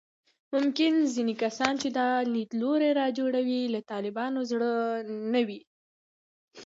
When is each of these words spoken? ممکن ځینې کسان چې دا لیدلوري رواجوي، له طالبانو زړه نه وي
ممکن 0.53 0.93
ځینې 1.13 1.33
کسان 1.43 1.73
چې 1.81 1.87
دا 1.99 2.07
لیدلوري 2.33 2.89
رواجوي، 2.99 3.61
له 3.73 3.79
طالبانو 3.91 4.39
زړه 4.51 4.71
نه 5.33 5.41
وي 5.47 5.61